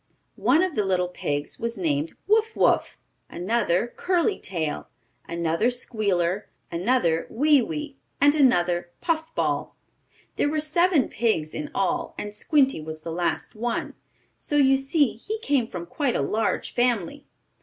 One 0.41 0.63
of 0.63 0.73
the 0.73 0.83
little 0.83 1.09
pigs 1.09 1.59
was 1.59 1.77
named 1.77 2.15
Wuff 2.25 2.55
Wuff, 2.55 2.97
another 3.29 3.85
Curly 3.85 4.39
Tail, 4.39 4.87
another 5.27 5.69
Squealer, 5.69 6.49
another 6.71 7.27
Wee 7.29 7.61
Wee, 7.61 7.97
and 8.19 8.33
another 8.33 8.89
Puff 8.99 9.35
Ball. 9.35 9.75
There 10.37 10.49
were 10.49 10.59
seven 10.59 11.07
pigs 11.07 11.53
in 11.53 11.69
all, 11.75 12.15
and 12.17 12.33
Squinty 12.33 12.81
was 12.81 13.01
the 13.01 13.11
last 13.11 13.53
one, 13.53 13.93
so 14.35 14.55
you 14.55 14.75
see 14.75 15.13
he 15.13 15.37
came 15.37 15.67
from 15.67 15.85
quite 15.85 16.15
a 16.15 16.21
large 16.23 16.73
family. 16.73 17.27